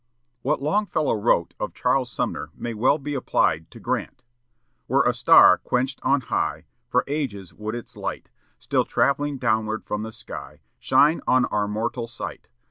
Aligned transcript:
What 0.41 0.63
Longfellow 0.63 1.13
wrote 1.13 1.53
of 1.59 1.75
Charles 1.75 2.11
Sumner 2.11 2.49
may 2.55 2.73
well 2.73 2.97
be 2.97 3.13
applied 3.13 3.69
to 3.69 3.79
Grant: 3.79 4.23
"Were 4.87 5.03
a 5.03 5.13
star 5.13 5.59
quenched 5.59 5.99
on 6.01 6.21
high, 6.21 6.65
For 6.89 7.03
ages 7.05 7.53
would 7.53 7.75
its 7.75 7.95
light, 7.95 8.31
Still 8.57 8.83
travelling 8.83 9.37
downward 9.37 9.85
from 9.85 10.01
the 10.01 10.11
sky, 10.11 10.61
Shine 10.79 11.21
on 11.27 11.45
our 11.45 11.67
mortal 11.67 12.07
sight. 12.07 12.49